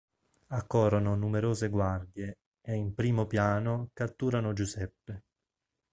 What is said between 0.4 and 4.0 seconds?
Accorrono numerose guardie e, in primo piano,